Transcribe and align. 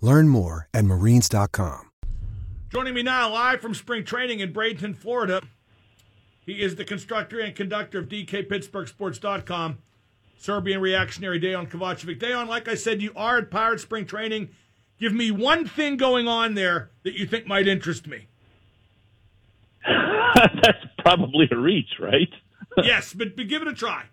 Learn 0.00 0.28
more 0.28 0.68
at 0.74 0.84
marines.com. 0.84 1.90
Joining 2.70 2.94
me 2.94 3.02
now, 3.02 3.30
live 3.30 3.60
from 3.60 3.74
spring 3.74 4.04
training 4.04 4.40
in 4.40 4.52
Bradenton, 4.52 4.96
Florida, 4.96 5.40
he 6.44 6.60
is 6.60 6.76
the 6.76 6.84
constructor 6.84 7.40
and 7.40 7.54
conductor 7.54 7.98
of 8.00 8.08
DKPittsburghSports.com, 8.08 9.78
Serbian 10.36 10.80
reactionary 10.80 11.40
Dejan 11.40 11.68
Kovacevic. 11.68 12.18
Dejan. 12.18 12.48
like 12.48 12.68
I 12.68 12.74
said, 12.74 13.00
you 13.00 13.12
are 13.16 13.38
at 13.38 13.50
Pirate 13.50 13.80
Spring 13.80 14.04
Training. 14.04 14.50
Give 14.98 15.12
me 15.12 15.30
one 15.30 15.66
thing 15.66 15.96
going 15.96 16.28
on 16.28 16.54
there 16.54 16.90
that 17.02 17.14
you 17.18 17.26
think 17.26 17.46
might 17.46 17.66
interest 17.66 18.06
me. 18.06 18.26
That's 19.86 20.84
probably 20.98 21.48
a 21.50 21.56
reach, 21.56 21.98
right? 21.98 22.28
yes, 22.82 23.14
but, 23.14 23.36
but 23.36 23.48
give 23.48 23.62
it 23.62 23.68
a 23.68 23.74
try. 23.74 24.04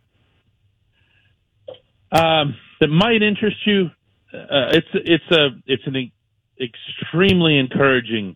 Um, 2.12 2.56
that 2.80 2.88
might 2.88 3.22
interest 3.22 3.58
you. 3.66 3.90
Uh, 4.34 4.72
it's 4.72 4.88
it's 4.94 5.32
a 5.32 5.50
it's 5.66 5.84
an 5.88 6.12
extremely 6.60 7.58
encouraging 7.58 8.36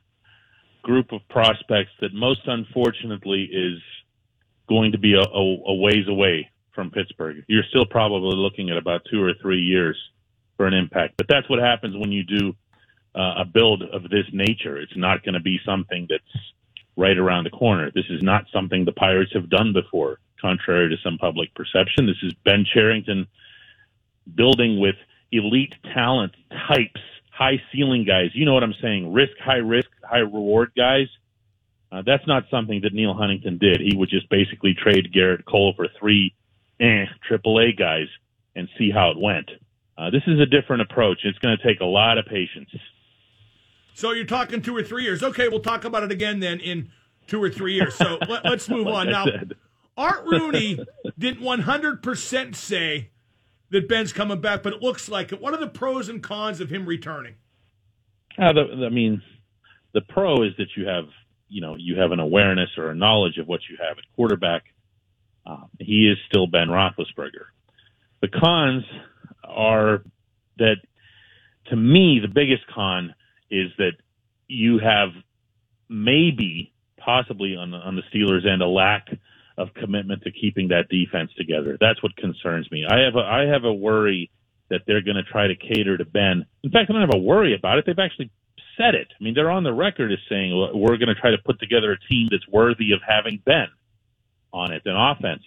group 0.82 1.12
of 1.12 1.22
prospects 1.30 1.92
that 2.02 2.14
most 2.14 2.42
unfortunately 2.46 3.44
is 3.52 3.82
going 4.68 4.92
to 4.92 4.98
be 4.98 5.14
a, 5.14 5.22
a, 5.22 5.58
a 5.68 5.76
ways 5.76 6.08
away 6.08 6.50
from 6.74 6.92
Pittsburgh. 6.92 7.44
You're 7.48 7.64
still 7.70 7.86
probably 7.86 8.36
looking 8.36 8.70
at 8.70 8.78
about 8.78 9.02
two 9.10 9.24
or 9.24 9.34
three 9.42 9.62
years 9.62 9.98
for 10.58 10.68
an 10.68 10.74
impact, 10.74 11.16
but 11.18 11.28
that's 11.30 11.50
what 11.50 11.60
happens 11.60 11.96
when 11.98 12.12
you 12.12 12.24
do 12.24 12.54
uh, 13.16 13.42
a 13.42 13.46
build 13.46 13.84
of 13.84 14.04
this 14.04 14.26
nature. 14.34 14.78
It's 14.78 14.96
not 14.96 15.24
going 15.24 15.34
to 15.34 15.40
be 15.40 15.60
something 15.66 16.08
that's 16.10 16.24
right 16.98 17.18
around 17.18 17.46
the 17.46 17.50
corner. 17.50 17.92
This 17.94 18.06
is 18.10 18.22
not 18.22 18.46
something 18.54 18.86
the 18.86 18.92
Pirates 18.92 19.32
have 19.34 19.50
done 19.50 19.74
before, 19.74 20.20
contrary 20.40 20.90
to 20.90 20.96
some 21.04 21.18
public 21.18 21.54
perception. 21.56 22.06
This 22.06 22.22
is 22.24 22.34
Ben 22.44 22.66
Cherington 22.74 23.28
building 24.36 24.80
with 24.80 24.96
elite 25.36 25.74
talent 25.94 26.34
types, 26.68 27.02
high 27.32 27.62
ceiling 27.72 28.06
guys. 28.06 28.32
You 28.34 28.46
know 28.46 28.54
what 28.54 28.64
I'm 28.64 28.76
saying? 28.82 29.14
Risk, 29.14 29.34
high 29.44 29.56
risk, 29.58 29.90
high 30.04 30.20
reward 30.20 30.72
guys. 30.76 31.08
Uh, 31.92 32.02
that's 32.06 32.26
not 32.28 32.44
something 32.52 32.82
that 32.82 32.94
Neal 32.94 33.14
Huntington 33.14 33.58
did. 33.58 33.80
He 33.80 33.96
would 33.96 34.10
just 34.10 34.30
basically 34.30 34.74
trade 34.74 35.14
Gerrit 35.16 35.46
Cole 35.46 35.74
for 35.76 35.88
three 36.00 36.34
eh, 36.80 37.06
AAA 37.30 37.78
guys 37.78 38.08
and 38.56 38.68
see 38.78 38.92
how 38.92 39.12
it 39.12 39.18
went. 39.20 39.50
Uh, 39.98 40.10
this 40.10 40.24
is 40.28 40.40
a 40.40 40.46
different 40.46 40.82
approach. 40.82 41.20
It's 41.24 41.38
going 41.40 41.58
to 41.58 41.64
take 41.66 41.80
a 41.80 41.86
lot 41.86 42.18
of 42.18 42.26
patience. 42.26 42.70
So 43.94 44.12
you're 44.12 44.26
talking 44.26 44.62
two 44.62 44.76
or 44.76 44.84
three 44.84 45.04
years. 45.04 45.24
Okay, 45.24 45.48
we'll 45.48 45.62
talk 45.62 45.86
about 45.86 46.04
it 46.04 46.12
again 46.12 46.42
then 46.42 46.60
in 46.60 46.92
two 47.28 47.42
or 47.42 47.50
three 47.50 47.76
years. 47.76 47.96
So 47.96 48.18
let, 48.28 48.46
us 48.46 48.68
move 48.68 48.88
Like 48.88 48.96
on. 48.96 49.08
I 49.08 49.12
Now, 49.12 49.26
said. 49.26 49.54
Art 49.98 50.26
Rooney 50.26 50.80
didn't 51.18 51.42
100% 51.42 52.56
say 52.56 53.10
that 53.72 53.88
Ben's 53.88 54.14
coming 54.14 54.42
back, 54.42 54.64
but 54.64 54.74
it 54.74 54.82
looks 54.82 55.10
like 55.10 55.32
it. 55.32 55.42
What 55.42 55.54
are 55.54 55.60
the 55.60 55.68
pros 55.68 56.10
and 56.10 56.22
cons 56.22 56.62
of 56.62 56.70
him 56.70 56.86
returning? 56.86 57.36
Uh, 58.38 58.54
the, 58.54 58.86
I 58.86 58.90
mean, 58.90 59.22
the 59.94 60.02
pro 60.02 60.44
is 60.44 60.52
that 60.58 60.68
you 60.76 60.88
have, 60.88 61.06
you 61.48 61.62
know, 61.62 61.76
you 61.78 62.00
have 62.00 62.12
an 62.12 62.20
awareness 62.20 62.70
or 62.78 62.90
a 62.90 62.96
knowledge 62.96 63.38
of 63.38 63.48
what 63.48 63.62
you 63.70 63.78
have 63.80 63.98
at 63.98 64.04
quarterback. 64.16 64.64
Um, 65.46 65.70
he 65.80 66.10
is 66.10 66.18
still 66.28 66.48
Ben 66.48 66.68
Roethlisberger. 66.68 67.46
The 68.22 68.28
cons 68.28 68.84
are 69.44 70.04
that, 70.58 70.78
to 71.68 71.76
me, 71.76 72.20
the 72.22 72.28
biggest 72.28 72.64
con 72.74 73.14
is 73.50 73.72
that 73.78 73.94
you 74.48 74.80
have 74.80 75.10
maybe, 75.88 76.74
possibly 76.98 77.56
on 77.56 77.72
the, 77.72 77.78
on 77.78 77.96
the 77.96 78.02
Steelers 78.14 78.46
end, 78.46 78.62
a 78.62 78.68
lack 78.68 79.08
of 79.58 79.74
commitment 79.74 80.24
to 80.24 80.32
keeping 80.32 80.70
that 80.70 80.90
defense 80.90 81.32
together. 81.38 81.78
That's 81.80 82.02
what 82.04 82.16
concerns 82.18 82.70
me. 82.72 82.86
I 82.90 83.00
have 83.00 83.16
a, 83.16 83.20
I 83.20 83.46
have 83.46 83.64
a 83.64 83.74
worry 83.74 84.30
that 84.70 84.82
they're 84.88 85.02
going 85.02 85.16
to 85.16 85.24
try 85.24 85.48
to 85.48 85.56
cater 85.56 85.98
to 85.98 86.06
Ben. 86.06 86.46
In 86.64 86.72
fact, 86.72 86.90
I 86.90 86.94
don't 86.94 87.02
have 87.02 87.16
a 87.16 87.24
worry 87.24 87.56
about 87.56 87.78
it. 87.78 87.86
They've 87.86 87.98
actually 87.98 88.32
said 88.78 88.96
it. 88.96 89.08
I 89.20 89.24
mean, 89.24 89.34
they're 89.34 89.52
on 89.52 89.64
the 89.64 89.74
record 89.74 90.12
as 90.12 90.20
saying 90.30 90.52
we're 90.74 90.98
going 90.98 91.14
to 91.14 91.16
try 91.16 91.32
to 91.32 91.38
put 91.46 91.60
together 91.60 91.92
a 91.92 92.00
team 92.10 92.28
that's 92.30 92.48
worthy 92.48 92.92
of 92.92 93.00
having 93.08 93.42
Ben 93.46 93.68
on 94.52 94.74
it, 94.74 94.82
an 94.86 94.96
offense. 94.96 95.44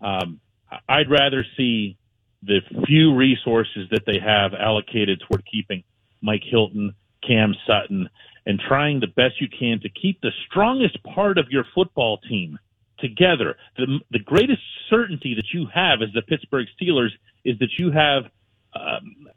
Um, 0.00 0.40
I'd 0.88 1.10
rather 1.10 1.44
see 1.56 1.96
the 2.42 2.60
few 2.86 3.14
resources 3.16 3.88
that 3.90 4.02
they 4.06 4.18
have 4.18 4.52
allocated 4.54 5.22
toward 5.28 5.44
keeping 5.50 5.82
Mike 6.22 6.42
Hilton, 6.48 6.94
Cam 7.26 7.54
Sutton, 7.66 8.08
and 8.46 8.60
trying 8.60 9.00
the 9.00 9.08
best 9.08 9.40
you 9.40 9.48
can 9.48 9.80
to 9.80 9.88
keep 9.88 10.20
the 10.20 10.30
strongest 10.46 11.02
part 11.02 11.38
of 11.38 11.46
your 11.50 11.64
football 11.74 12.18
team 12.28 12.58
together. 13.00 13.56
The, 13.76 14.00
the 14.10 14.18
greatest 14.18 14.62
certainty 14.90 15.34
that 15.34 15.46
you 15.52 15.66
have 15.72 16.02
as 16.02 16.08
the 16.14 16.22
Pittsburgh 16.22 16.66
Steelers 16.80 17.10
is 17.44 17.58
that 17.58 17.70
you 17.78 17.90
have, 17.90 18.24
um, 18.74 19.28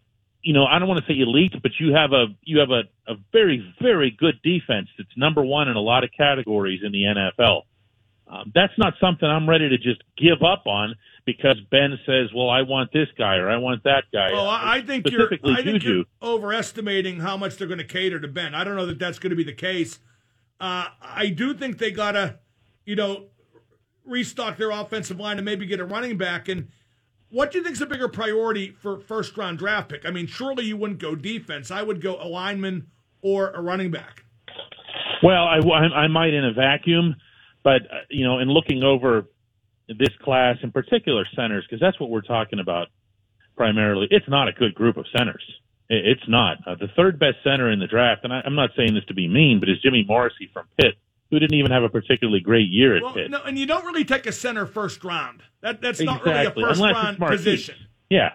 you 0.41 0.53
know, 0.53 0.65
I 0.65 0.79
don't 0.79 0.87
want 0.87 1.05
to 1.05 1.11
say 1.11 1.19
elite, 1.19 1.53
but 1.61 1.71
you 1.79 1.93
have 1.93 2.13
a 2.13 2.27
you 2.43 2.59
have 2.59 2.71
a, 2.71 2.83
a 3.11 3.15
very 3.31 3.73
very 3.81 4.11
good 4.11 4.41
defense 4.43 4.87
that's 4.97 5.15
number 5.15 5.43
one 5.43 5.67
in 5.67 5.75
a 5.75 5.81
lot 5.81 6.03
of 6.03 6.09
categories 6.17 6.81
in 6.83 6.91
the 6.91 7.03
NFL. 7.03 7.63
Um, 8.27 8.51
that's 8.55 8.73
not 8.77 8.93
something 9.01 9.27
I'm 9.27 9.47
ready 9.47 9.67
to 9.69 9.77
just 9.77 10.01
give 10.17 10.41
up 10.41 10.65
on 10.65 10.95
because 11.25 11.57
Ben 11.69 11.99
says, 12.05 12.29
"Well, 12.33 12.49
I 12.49 12.61
want 12.61 12.91
this 12.93 13.09
guy 13.17 13.35
or 13.35 13.49
I 13.49 13.57
want 13.57 13.83
that 13.83 14.05
guy." 14.11 14.31
Well, 14.31 14.47
I, 14.47 14.77
I 14.77 14.81
think 14.81 15.09
you're 15.09 15.27
I 15.43 15.61
think 15.63 15.81
Juju. 15.81 15.89
you're 15.89 16.05
overestimating 16.21 17.19
how 17.19 17.35
much 17.35 17.57
they're 17.57 17.67
going 17.67 17.79
to 17.79 17.83
cater 17.83 18.19
to 18.19 18.27
Ben. 18.27 18.55
I 18.55 18.63
don't 18.63 18.75
know 18.75 18.85
that 18.85 18.99
that's 18.99 19.19
going 19.19 19.31
to 19.31 19.35
be 19.35 19.43
the 19.43 19.53
case. 19.53 19.99
Uh, 20.61 20.87
I 21.01 21.27
do 21.27 21.53
think 21.53 21.79
they 21.79 21.91
got 21.91 22.11
to, 22.11 22.39
you 22.85 22.95
know, 22.95 23.25
restock 24.05 24.57
their 24.57 24.71
offensive 24.71 25.19
line 25.19 25.37
and 25.37 25.45
maybe 25.45 25.65
get 25.65 25.79
a 25.79 25.85
running 25.85 26.17
back. 26.17 26.47
And 26.47 26.69
what 27.29 27.51
do 27.51 27.57
you 27.57 27.63
think 27.63 27.75
is 27.75 27.81
a 27.81 27.85
bigger 27.85 28.07
priority 28.07 28.71
for 28.71 28.99
first 28.99 29.37
round 29.37 29.59
draft 29.59 29.89
pick? 29.89 30.05
I 30.05 30.11
mean, 30.11 30.27
surely 30.27 30.65
you 30.65 30.77
wouldn't 30.77 30.99
go 30.99 31.15
defense. 31.15 31.71
I 31.71 31.81
would 31.81 32.01
go 32.01 32.17
a 32.21 32.27
lineman 32.27 32.87
or 33.21 33.51
a 33.51 33.61
running 33.61 33.91
back. 33.91 34.23
Well, 35.23 35.43
I, 35.45 35.57
I, 35.57 36.07
might 36.07 36.33
in 36.33 36.43
a 36.43 36.53
vacuum, 36.53 37.15
but 37.63 37.83
uh, 37.83 38.01
you 38.09 38.25
know, 38.25 38.39
in 38.39 38.49
looking 38.49 38.83
over 38.83 39.27
this 39.87 40.15
class, 40.23 40.57
in 40.63 40.71
particular 40.71 41.25
centers, 41.35 41.65
because 41.69 41.79
that's 41.79 41.99
what 41.99 42.09
we're 42.09 42.21
talking 42.21 42.59
about 42.59 42.87
primarily. 43.55 44.07
It's 44.09 44.27
not 44.27 44.47
a 44.47 44.51
good 44.51 44.73
group 44.73 44.97
of 44.97 45.05
centers. 45.15 45.43
It, 45.89 46.17
it's 46.17 46.27
not 46.27 46.57
uh, 46.65 46.75
the 46.75 46.87
third 46.95 47.19
best 47.19 47.37
center 47.43 47.71
in 47.71 47.79
the 47.79 47.87
draft, 47.87 48.23
and 48.23 48.33
I, 48.33 48.41
I'm 48.43 48.55
not 48.55 48.71
saying 48.75 48.95
this 48.95 49.05
to 49.05 49.13
be 49.13 49.27
mean, 49.27 49.59
but 49.59 49.69
is 49.69 49.79
Jimmy 49.83 50.03
Morrissey 50.07 50.49
from 50.51 50.65
Pitt, 50.79 50.95
who 51.31 51.39
didn't 51.39 51.55
even 51.55 51.71
have 51.71 51.83
a 51.83 51.89
particularly 51.89 52.41
great 52.41 52.69
year 52.69 52.97
at 52.97 53.01
Well, 53.01 53.13
Pitt. 53.13 53.31
no, 53.31 53.41
and 53.41 53.57
you 53.57 53.65
don't 53.65 53.85
really 53.85 54.03
take 54.03 54.27
a 54.27 54.31
center 54.33 54.65
first 54.65 55.03
round. 55.03 55.41
That 55.61 55.81
that's 55.81 56.01
not 56.01 56.23
really 56.25 56.45
a 56.45 56.51
first 56.51 56.81
unless 56.81 56.93
round 56.93 57.17
position. 57.17 57.75
Yeah. 58.09 58.31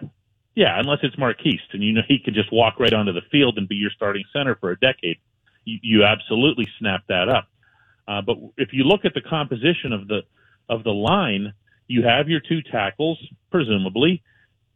Yeah, 0.55 0.79
unless 0.79 0.99
it's 1.03 1.15
Maurkice, 1.19 1.61
and 1.71 1.83
you 1.83 1.93
know 1.93 2.01
he 2.07 2.17
could 2.17 2.33
just 2.33 2.51
walk 2.51 2.79
right 2.79 2.91
onto 2.91 3.13
the 3.13 3.21
field 3.31 3.59
and 3.59 3.67
be 3.67 3.75
your 3.75 3.91
starting 3.91 4.23
center 4.33 4.55
for 4.55 4.71
a 4.71 4.79
decade. 4.79 5.17
You, 5.65 5.77
you 5.83 6.03
absolutely 6.03 6.67
snap 6.79 7.03
that 7.09 7.29
up. 7.29 7.47
Uh, 8.07 8.21
but 8.21 8.37
if 8.57 8.69
you 8.73 8.83
look 8.83 9.05
at 9.05 9.13
the 9.13 9.21
composition 9.21 9.93
of 9.93 10.07
the 10.07 10.21
of 10.67 10.83
the 10.83 10.91
line, 10.91 11.53
you 11.87 12.01
have 12.03 12.27
your 12.27 12.39
two 12.39 12.63
tackles, 12.63 13.19
presumably. 13.51 14.23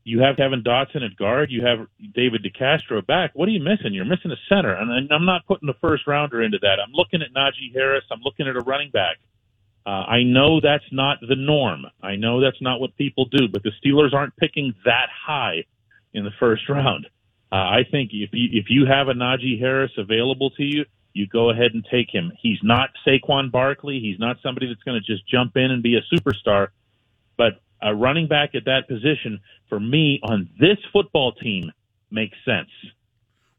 You 0.04 0.22
have 0.22 0.38
Kevin 0.38 0.64
Dotson 0.64 1.06
at 1.06 1.16
guard. 1.16 1.52
You 1.52 1.66
have 1.66 1.88
David 2.16 2.44
DeCastro 2.44 3.06
back. 3.06 3.32
What 3.34 3.48
are 3.48 3.52
you 3.52 3.62
missing? 3.62 3.94
You're 3.94 4.06
missing 4.06 4.32
a 4.32 4.36
center, 4.50 4.74
and 4.74 5.12
I'm 5.12 5.26
not 5.26 5.46
putting 5.46 5.68
the 5.68 5.76
first 5.80 6.08
rounder 6.08 6.42
into 6.42 6.58
that. 6.62 6.80
I'm 6.84 6.92
looking 6.92 7.22
at 7.22 7.34
Najee 7.34 7.74
Harris. 7.74 8.04
I'm 8.12 8.22
looking 8.22 8.48
at 8.48 8.56
a 8.56 8.62
running 8.62 8.90
back. 8.90 9.18
Uh, 9.86 9.90
I 9.90 10.24
know 10.24 10.60
that's 10.60 10.86
not 10.92 11.20
the 11.22 11.36
norm. 11.36 11.86
I 12.02 12.16
know 12.16 12.42
that's 12.42 12.62
not 12.62 12.80
what 12.80 12.96
people 12.98 13.26
do, 13.26 13.48
but 13.48 13.64
the 13.64 13.72
Steelers 13.84 14.14
aren't 14.14 14.36
picking 14.38 14.74
that 14.86 15.08
high 15.26 15.66
in 16.14 16.24
the 16.24 16.32
first 16.40 16.68
round. 16.70 17.08
Uh, 17.52 17.56
I 17.56 17.82
think 17.90 18.12
if 18.14 18.30
you 18.32 18.60
if 18.60 18.66
you 18.70 18.86
have 18.86 19.08
a 19.08 19.14
Najee 19.14 19.60
Harris 19.60 19.92
available 19.98 20.52
to 20.52 20.64
you, 20.64 20.86
you 21.14 21.28
go 21.28 21.50
ahead 21.50 21.72
and 21.74 21.86
take 21.92 22.10
him. 22.10 22.32
He's 22.42 22.60
not 22.64 22.92
Saquon 23.06 23.52
Barkley. 23.52 24.00
He's 24.00 24.20
not 24.20 24.38
somebody 24.42 24.68
that's 24.68 24.84
going 24.84 25.02
to 25.02 25.06
just 25.06 25.28
jump 25.28 25.58
in 25.58 25.72
and 25.72 25.84
be 25.84 25.96
a 25.98 26.16
superstar. 26.16 26.70
But 27.38 27.60
a 27.82 27.94
running 27.96 28.28
back 28.28 28.56
at 28.56 28.66
that 28.66 28.88
position, 28.88 29.40
for 29.70 29.80
me, 29.80 30.20
on 30.24 30.50
this 30.60 30.78
football 30.94 31.34
team, 31.34 31.72
makes 32.10 32.38
sense. 32.46 32.70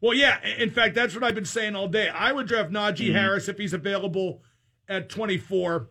Well, 0.01 0.13
yeah. 0.13 0.45
In 0.57 0.69
fact, 0.69 0.95
that's 0.95 1.15
what 1.15 1.23
I've 1.23 1.35
been 1.35 1.45
saying 1.45 1.75
all 1.75 1.87
day. 1.87 2.09
I 2.09 2.31
would 2.31 2.47
draft 2.47 2.71
Najee 2.71 3.07
mm-hmm. 3.07 3.15
Harris 3.15 3.47
if 3.47 3.57
he's 3.57 3.73
available 3.73 4.41
at 4.87 5.09
24 5.09 5.89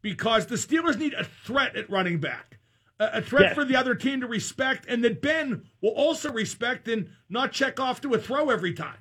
because 0.00 0.46
the 0.46 0.56
Steelers 0.56 0.98
need 0.98 1.14
a 1.14 1.24
threat 1.24 1.76
at 1.76 1.88
running 1.88 2.18
back, 2.18 2.58
a, 2.98 3.22
threat 3.22 3.42
yes. 3.44 3.54
for 3.54 3.64
the 3.64 3.76
other 3.76 3.94
team 3.94 4.20
to 4.20 4.26
respect, 4.26 4.84
and 4.88 5.04
that 5.04 5.22
Ben 5.22 5.62
will 5.80 5.90
also 5.92 6.32
respect 6.32 6.88
and 6.88 7.10
not 7.28 7.52
check 7.52 7.78
off 7.78 8.00
to 8.00 8.12
a 8.14 8.18
throw 8.18 8.50
every 8.50 8.74
time. 8.74 8.98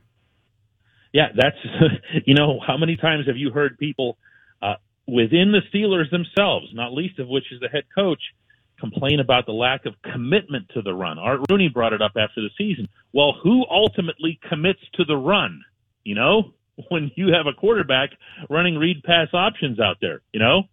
Yeah, 1.12 1.30
that's, 1.36 1.58
you 2.26 2.36
know, 2.36 2.60
how 2.66 2.78
many 2.78 2.96
times 2.96 3.26
have 3.26 3.38
you 3.38 3.50
heard 3.50 3.78
people 3.80 4.18
uh, 4.62 4.76
within 5.08 5.52
the 5.52 5.62
Steelers 5.74 6.10
themselves, 6.12 6.68
not 6.74 6.94
least 6.94 7.20
of 7.20 7.28
which 7.28 7.52
is 7.52 7.60
the 7.60 7.68
head 7.68 7.86
coach, 7.94 8.22
complain 8.82 9.22
about 9.22 9.46
the 9.46 9.54
lack 9.54 9.86
of 9.86 9.94
commitment 10.12 10.68
to 10.74 10.82
the 10.82 10.94
run? 10.94 11.18
Art 11.18 11.40
Rooney 11.50 11.70
brought 11.70 11.94
it 11.94 12.02
up 12.02 12.14
after 12.18 12.42
the 12.42 12.50
season. 12.58 12.90
Well, 13.14 13.36
who 13.42 13.66
ultimately 13.70 14.40
commits 14.50 14.82
to 14.96 15.06
the 15.06 15.16
run? 15.16 15.62
You 16.04 16.16
know, 16.16 16.54
when 16.90 17.12
you 17.16 17.34
have 17.34 17.48
a 17.48 17.54
quarterback 17.54 18.10
running 18.50 18.78
read 18.78 19.04
pass 19.04 19.30
options 19.34 19.80
out 19.80 19.98
there, 20.02 20.22
you 20.34 20.40
know? 20.40 20.64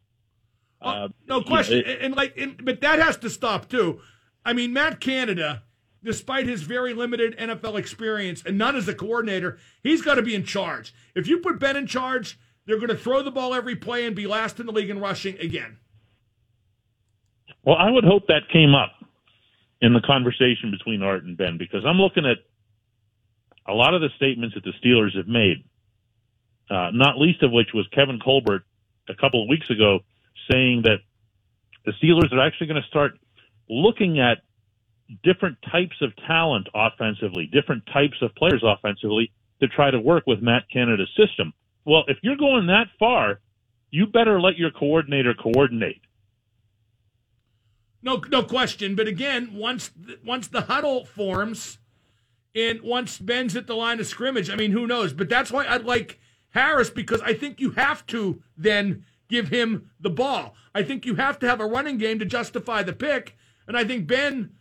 Oh, 0.81 0.90
uh, 0.90 1.08
no 1.28 1.43
question. 1.43 1.78
You 1.78 1.84
know, 1.84 1.90
it, 1.90 1.99
and 2.02 2.16
like, 2.16 2.37
and, 2.37 2.64
but 2.64 2.81
that 2.81 2.99
has 2.99 3.16
to 3.19 3.31
stop 3.31 3.69
too. 3.69 4.00
I 4.44 4.52
mean, 4.52 4.72
Matt 4.72 5.00
Canada, 5.00 5.62
despite 6.02 6.46
his 6.46 6.62
very 6.62 6.94
limited 6.94 7.37
NFL 7.37 7.78
experience 7.78 8.43
and 8.46 8.56
none 8.56 8.76
as 8.76 8.88
a 8.88 8.94
coordinator, 8.94 9.58
he's 9.82 10.02
got 10.02 10.14
to 10.14 10.22
be 10.22 10.34
in 10.34 10.44
charge. 10.44 10.94
If 11.14 11.26
you 11.26 11.38
put 11.38 11.58
Ben 11.58 11.76
in 11.76 11.87
charge, 11.87 12.38
they're 12.64 12.76
going 12.76 12.88
to 12.88 12.96
throw 12.96 13.22
the 13.22 13.31
ball 13.31 13.54
every 13.54 13.76
play 13.76 14.06
and 14.06 14.14
be 14.14 14.26
last 14.26 14.61
in 14.61 14.66
the 14.66 14.72
league 14.72 14.90
in 14.90 15.00
rushing 15.00 15.38
again. 15.38 15.78
Well, 17.69 17.76
I 17.76 17.91
would 17.91 18.05
hope 18.05 18.29
that 18.29 18.49
came 18.50 18.75
up 18.75 18.93
in 19.82 19.93
the 19.93 20.00
conversation 20.00 20.70
between 20.70 21.03
Art 21.03 21.25
and 21.25 21.37
Ben 21.37 21.59
because 21.59 21.85
I'm 21.85 21.99
looking 21.99 22.25
at 22.25 22.38
a 23.70 23.75
lot 23.75 23.93
of 23.93 24.00
the 24.00 24.09
statements 24.17 24.55
that 24.55 24.65
the 24.65 24.73
Steelers 24.82 25.15
have 25.15 25.29
made, 25.29 25.65
uh, 26.70 26.93
not 26.94 27.19
least 27.19 27.43
of 27.43 27.53
which 27.53 27.75
was 27.75 27.87
Kevin 27.88 28.20
Colbert 28.25 28.62
a 29.11 29.15
couple 29.15 29.43
of 29.43 29.50
weeks 29.50 29.69
ago 29.69 29.99
saying 30.50 30.85
that 30.85 31.00
the 31.85 31.93
Steelers 32.03 32.32
are 32.32 32.41
actually 32.41 32.69
going 32.69 32.81
to 32.81 32.88
start 32.88 33.19
looking 33.69 34.19
at 34.19 34.38
different 35.23 35.59
types 35.71 35.97
of 36.00 36.17
talent 36.26 36.69
offensively, 36.75 37.50
different 37.53 37.85
types 37.93 38.17
of 38.23 38.35
players 38.35 38.64
offensively 38.64 39.31
to 39.61 39.69
try 39.69 39.91
to 39.91 40.00
work 40.00 40.26
with 40.26 40.41
Matt 40.41 40.62
Canada's 40.73 41.14
system. 41.14 41.53
Well, 41.85 42.05
if 42.09 42.17
you're 42.23 42.38
going 42.38 42.69
that 42.69 42.87
far, 42.99 43.41
you 43.91 44.06
better 44.06 44.41
let 44.41 44.56
your 44.56 44.71
coordinator 44.71 45.35
coordinate. 45.35 46.00
No, 48.03 48.23
no 48.29 48.43
question. 48.43 48.95
But 48.95 49.09
again, 49.09 49.55
once 49.55 49.91
once 50.25 50.49
the 50.49 50.62
huddle 50.62 51.05
forms, 51.05 51.79
and 52.55 52.81
once 52.83 53.19
Ben's 53.19 53.56
at 53.56 53.67
the 53.67 53.75
line 53.75 54.00
of 54.00 54.06
scrimmage, 54.06 54.50
I 54.50 54.56
mean, 54.56 54.73
who 54.73 54.87
knows? 54.87 55.12
But 55.12 55.29
that's 55.29 55.50
why 55.50 55.65
I 55.65 55.77
like 55.79 56.19
Harris 56.50 56.91
because 56.91 57.21
I 57.23 57.35
think 57.35 57.61
you 57.61 57.73
have 57.73 58.06
to 58.06 58.43
then 58.56 59.05
give 59.29 59.49
him 59.49 59.91
the 60.00 60.11
ball. 60.11 60.55
I 60.75 60.83
think 60.83 61.05
you 61.05 61.17
have 61.17 61.39
to 61.41 61.49
have 61.49 61.61
a 61.61 61.67
running 61.67 61.99
game 61.99 62.19
to 62.19 62.25
justify 62.25 62.83
the 62.83 62.93
pick. 62.93 63.37
And 63.67 63.77
I 63.77 63.85
think 63.85 64.06
Ben, 64.06 64.53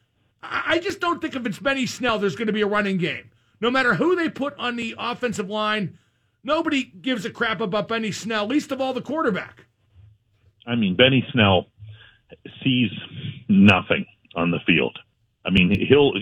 I 0.42 0.80
just 0.80 1.00
don't 1.00 1.22
think 1.22 1.36
if 1.36 1.45
it's 1.45 1.60
Benny 1.60 1.86
Snell, 1.86 2.19
there's 2.19 2.36
going 2.36 2.48
to 2.48 2.54
be 2.54 2.62
a 2.62 2.68
running 2.68 2.98
game. 2.98 3.31
No 3.62 3.72
matter 3.72 3.95
who 3.95 4.16
they 4.16 4.30
put 4.30 4.57
on 4.60 4.75
the 4.75 4.95
offensive 4.98 5.50
line, 5.50 5.98
nobody 6.44 6.84
gives 6.84 7.25
a 7.25 7.30
crap 7.30 7.62
about 7.62 7.88
Benny 7.88 8.12
Snell, 8.12 8.45
least 8.45 8.72
of 8.72 8.81
all 8.81 8.94
the 8.94 9.01
quarterback. 9.01 9.66
I 10.68 10.75
mean, 10.75 10.95
Benny 10.95 11.25
Snell 11.31 11.68
sees 12.63 12.91
nothing 13.47 14.06
on 14.35 14.51
the 14.51 14.59
field. 14.65 14.97
I 15.45 15.50
mean, 15.50 15.74
he'll 15.88 16.13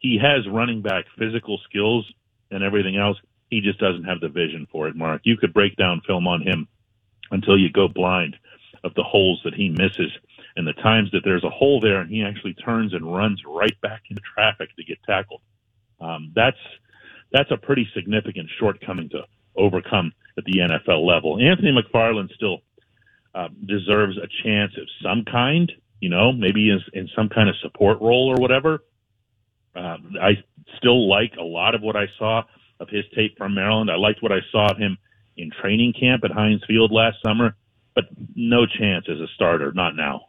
he 0.00 0.18
has 0.20 0.46
running 0.48 0.82
back 0.82 1.06
physical 1.18 1.58
skills 1.68 2.10
and 2.50 2.62
everything 2.62 2.96
else. 2.96 3.16
He 3.50 3.60
just 3.60 3.78
doesn't 3.78 4.04
have 4.04 4.20
the 4.20 4.28
vision 4.28 4.66
for 4.70 4.88
it, 4.88 4.96
Mark. 4.96 5.22
You 5.24 5.36
could 5.36 5.54
break 5.54 5.76
down 5.76 6.02
film 6.06 6.26
on 6.26 6.42
him 6.42 6.68
until 7.30 7.58
you 7.58 7.70
go 7.70 7.88
blind 7.88 8.36
of 8.82 8.94
the 8.94 9.02
holes 9.02 9.40
that 9.44 9.54
he 9.54 9.70
misses 9.70 10.12
and 10.56 10.66
the 10.66 10.72
times 10.74 11.10
that 11.12 11.22
there's 11.24 11.44
a 11.44 11.50
hole 11.50 11.80
there 11.80 12.00
and 12.00 12.10
he 12.10 12.22
actually 12.22 12.54
turns 12.54 12.92
and 12.92 13.12
runs 13.14 13.42
right 13.46 13.80
back 13.80 14.02
into 14.10 14.22
traffic 14.34 14.68
to 14.76 14.84
get 14.84 14.98
tackled. 15.04 15.40
Um, 16.00 16.32
that's 16.34 16.58
that's 17.32 17.50
a 17.50 17.56
pretty 17.56 17.88
significant 17.94 18.48
shortcoming 18.58 19.08
to 19.10 19.22
overcome 19.56 20.12
at 20.36 20.44
the 20.44 20.58
NFL 20.58 21.06
level. 21.06 21.40
Anthony 21.40 21.72
McFarland 21.72 22.32
still 22.34 22.58
uh, 23.34 23.48
deserves 23.66 24.16
a 24.16 24.28
chance 24.42 24.72
of 24.76 24.86
some 25.02 25.24
kind, 25.24 25.70
you 26.00 26.08
know, 26.08 26.32
maybe 26.32 26.70
in, 26.70 26.80
in 26.92 27.08
some 27.16 27.28
kind 27.28 27.48
of 27.48 27.56
support 27.62 28.00
role 28.00 28.28
or 28.28 28.40
whatever. 28.40 28.84
Uh, 29.74 29.96
I 30.22 30.32
still 30.78 31.08
like 31.08 31.32
a 31.38 31.42
lot 31.42 31.74
of 31.74 31.82
what 31.82 31.96
I 31.96 32.06
saw 32.18 32.42
of 32.80 32.88
his 32.88 33.04
tape 33.14 33.36
from 33.36 33.54
Maryland. 33.54 33.90
I 33.90 33.96
liked 33.96 34.22
what 34.22 34.32
I 34.32 34.38
saw 34.52 34.70
of 34.70 34.78
him 34.78 34.98
in 35.36 35.50
training 35.60 35.94
camp 35.98 36.22
at 36.24 36.30
Heinz 36.30 36.62
Field 36.66 36.92
last 36.92 37.16
summer, 37.24 37.56
but 37.94 38.04
no 38.34 38.66
chance 38.66 39.06
as 39.08 39.18
a 39.18 39.26
starter, 39.34 39.72
not 39.72 39.96
now. 39.96 40.28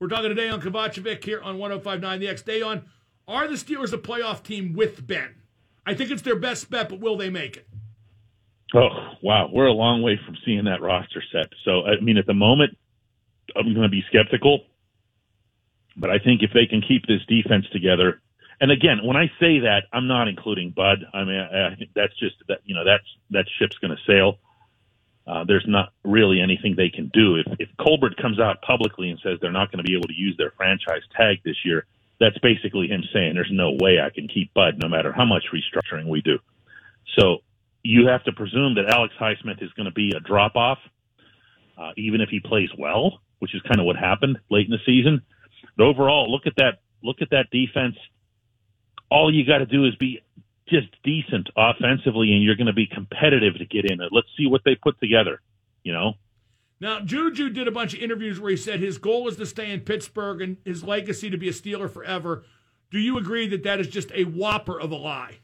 We're 0.00 0.08
talking 0.08 0.28
today 0.28 0.48
on 0.48 0.60
Kovacevic 0.60 1.24
here 1.24 1.40
on 1.40 1.58
1059 1.58 2.20
The 2.20 2.28
X. 2.28 2.42
Dejan, 2.42 2.84
are 3.28 3.46
the 3.46 3.54
Steelers 3.54 3.92
a 3.92 3.98
playoff 3.98 4.42
team 4.42 4.74
with 4.74 5.06
Ben? 5.06 5.36
I 5.86 5.94
think 5.94 6.10
it's 6.10 6.22
their 6.22 6.38
best 6.38 6.68
bet, 6.70 6.88
but 6.88 7.00
will 7.00 7.16
they 7.16 7.30
make 7.30 7.56
it? 7.56 7.68
Oh, 8.74 8.88
wow. 9.22 9.48
We're 9.52 9.66
a 9.66 9.72
long 9.72 10.02
way 10.02 10.18
from 10.24 10.36
seeing 10.44 10.64
that 10.64 10.82
roster 10.82 11.22
set. 11.32 11.52
So, 11.64 11.86
I 11.86 12.00
mean, 12.00 12.18
at 12.18 12.26
the 12.26 12.34
moment, 12.34 12.76
I'm 13.54 13.72
going 13.72 13.82
to 13.82 13.88
be 13.88 14.04
skeptical. 14.08 14.64
But 15.96 16.10
I 16.10 16.18
think 16.18 16.42
if 16.42 16.50
they 16.52 16.66
can 16.66 16.82
keep 16.82 17.06
this 17.06 17.24
defense 17.28 17.66
together, 17.72 18.20
and 18.60 18.72
again, 18.72 18.98
when 19.04 19.16
I 19.16 19.26
say 19.40 19.60
that, 19.60 19.84
I'm 19.92 20.08
not 20.08 20.26
including 20.26 20.70
Bud. 20.70 21.04
I 21.12 21.24
mean, 21.24 21.38
I 21.40 21.74
think 21.76 21.90
that's 21.94 22.18
just 22.18 22.36
that 22.48 22.60
you 22.64 22.74
know 22.74 22.84
that's 22.84 23.04
that 23.30 23.46
ship's 23.58 23.78
going 23.78 23.96
to 23.96 24.02
sail. 24.06 24.38
Uh, 25.26 25.44
there's 25.44 25.64
not 25.66 25.92
really 26.04 26.40
anything 26.40 26.74
they 26.76 26.90
can 26.90 27.10
do. 27.12 27.36
If, 27.36 27.46
if 27.58 27.68
Colbert 27.78 28.16
comes 28.16 28.38
out 28.38 28.60
publicly 28.62 29.10
and 29.10 29.18
says 29.22 29.38
they're 29.40 29.52
not 29.52 29.72
going 29.72 29.82
to 29.82 29.88
be 29.88 29.96
able 29.96 30.08
to 30.08 30.14
use 30.14 30.36
their 30.36 30.50
franchise 30.50 31.02
tag 31.16 31.40
this 31.44 31.64
year, 31.64 31.86
that's 32.20 32.38
basically 32.38 32.88
him 32.88 33.02
saying 33.12 33.34
there's 33.34 33.50
no 33.50 33.76
way 33.80 34.00
I 34.00 34.10
can 34.10 34.28
keep 34.28 34.52
Bud 34.52 34.78
no 34.78 34.88
matter 34.88 35.12
how 35.12 35.24
much 35.24 35.44
restructuring 35.52 36.08
we 36.08 36.20
do. 36.20 36.38
So 37.18 37.38
you 37.84 38.08
have 38.08 38.24
to 38.24 38.32
presume 38.32 38.74
that 38.74 38.86
Alex 38.92 39.14
Highsmith 39.20 39.62
is 39.62 39.70
going 39.74 39.86
to 39.86 39.92
be 39.92 40.10
a 40.16 40.20
drop 40.20 40.56
off, 40.56 40.78
uh, 41.78 41.92
even 41.96 42.20
if 42.20 42.30
he 42.30 42.40
plays 42.40 42.70
well, 42.76 43.20
which 43.38 43.54
is 43.54 43.62
kind 43.62 43.78
of 43.78 43.86
what 43.86 43.96
happened 43.96 44.38
late 44.50 44.66
in 44.66 44.72
the 44.72 44.78
season. 44.84 45.22
But 45.76 45.84
overall, 45.84 46.30
look 46.30 46.46
at 46.46 46.56
that. 46.56 46.80
Look 47.02 47.20
at 47.20 47.30
that 47.30 47.50
defense 47.50 47.96
all 49.14 49.32
you 49.32 49.46
got 49.46 49.58
to 49.58 49.66
do 49.66 49.84
is 49.86 49.94
be 49.94 50.20
just 50.68 50.88
decent 51.04 51.48
offensively, 51.56 52.32
and 52.32 52.42
you're 52.42 52.56
going 52.56 52.66
to 52.66 52.72
be 52.72 52.86
competitive 52.86 53.58
to 53.58 53.66
get 53.66 53.90
in. 53.90 53.98
Let's 54.10 54.26
see 54.36 54.46
what 54.46 54.62
they 54.64 54.74
put 54.74 54.98
together. 55.00 55.40
You 55.82 55.92
know. 55.92 56.14
Now, 56.80 57.00
Juju 57.00 57.50
did 57.50 57.68
a 57.68 57.70
bunch 57.70 57.94
of 57.94 58.00
interviews 58.00 58.40
where 58.40 58.50
he 58.50 58.56
said 58.56 58.80
his 58.80 58.98
goal 58.98 59.28
is 59.28 59.36
to 59.36 59.46
stay 59.46 59.70
in 59.70 59.80
Pittsburgh 59.80 60.42
and 60.42 60.56
his 60.64 60.82
legacy 60.82 61.30
to 61.30 61.36
be 61.36 61.48
a 61.48 61.52
Steeler 61.52 61.88
forever. 61.88 62.44
Do 62.90 62.98
you 62.98 63.16
agree 63.16 63.46
that 63.48 63.62
that 63.62 63.80
is 63.80 63.88
just 63.88 64.10
a 64.12 64.24
whopper 64.24 64.80
of 64.80 64.90
a 64.90 64.96
lie? 64.96 65.38